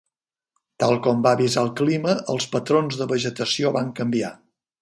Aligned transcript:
Tal 0.83 0.97
com 1.07 1.19
va 1.27 1.33
avisar 1.37 1.65
el 1.65 1.69
clima, 1.81 2.17
els 2.37 2.49
patrons 2.57 3.01
de 3.03 3.11
vegetació 3.15 3.77
van 3.81 3.97
canviar. 4.01 4.37